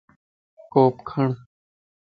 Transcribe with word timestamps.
ڪوپ 0.73 0.95
کڙ 1.09 1.27